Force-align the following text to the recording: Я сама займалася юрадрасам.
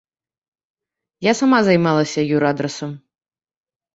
Я 1.25 1.33
сама 1.41 1.59
займалася 1.67 2.21
юрадрасам. 2.39 2.91